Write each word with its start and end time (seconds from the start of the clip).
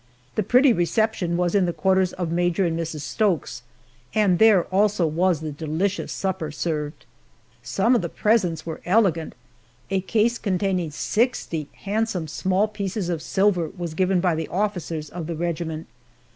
The 0.33 0.41
pretty 0.41 0.73
reception 0.73 1.37
was 1.37 1.53
in 1.53 1.67
the 1.67 1.71
quarters 1.73 2.11
of 2.13 2.31
Major 2.31 2.65
and 2.65 2.75
Mrs. 2.75 3.01
Stokes, 3.01 3.61
and 4.15 4.39
there 4.39 4.63
also 4.73 5.05
was 5.05 5.41
the 5.41 5.51
delicious 5.51 6.11
supper 6.11 6.49
served. 6.49 7.05
Some 7.61 7.93
of 7.93 8.01
the 8.01 8.09
presents 8.09 8.65
were 8.65 8.81
elegant. 8.83 9.35
A 9.91 10.01
case 10.01 10.39
containing 10.39 10.89
sixty 10.89 11.69
handsome 11.83 12.27
small 12.27 12.67
pieces 12.67 13.09
of 13.09 13.21
silver 13.21 13.69
was 13.77 13.93
given 13.93 14.19
by 14.21 14.33
the 14.33 14.47
officers 14.47 15.07
of 15.11 15.27
the 15.27 15.35
regiment. 15.35 15.85